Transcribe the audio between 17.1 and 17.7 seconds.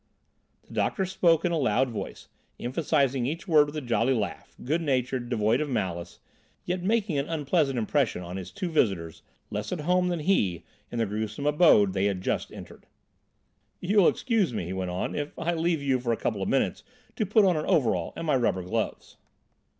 to put on an